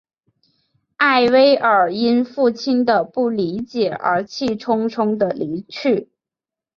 [0.97, 6.09] 艾薇尔因父亲的不理解而气冲冲地离去。